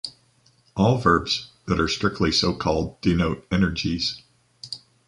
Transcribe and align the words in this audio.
All 0.75 0.97
verbs, 0.97 1.51
that 1.67 1.79
are 1.79 1.87
strictly 1.87 2.31
so 2.31 2.55
called, 2.55 2.99
denote 3.01 3.45
energies. 3.51 4.23